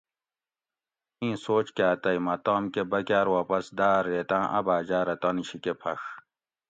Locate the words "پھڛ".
5.81-5.99